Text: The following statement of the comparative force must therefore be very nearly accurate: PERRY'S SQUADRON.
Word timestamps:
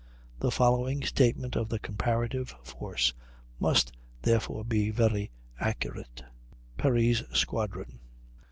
The 0.39 0.49
following 0.49 1.03
statement 1.03 1.55
of 1.55 1.69
the 1.69 1.77
comparative 1.77 2.55
force 2.63 3.13
must 3.59 3.91
therefore 4.23 4.65
be 4.65 4.89
very 4.89 5.09
nearly 5.13 5.31
accurate: 5.59 6.23
PERRY'S 6.75 7.21
SQUADRON. 7.33 7.99